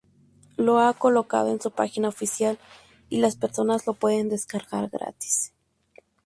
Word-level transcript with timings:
Lo 0.57 0.79
ha 0.79 0.95
colocado 0.95 1.49
en 1.51 1.61
su 1.61 1.69
página 1.69 2.07
oficial, 2.07 2.57
y 3.09 3.19
las 3.19 3.35
personas 3.35 3.85
lo 3.85 3.93
pueden 3.93 4.29
descargar 4.29 4.89
gratis. 4.89 5.53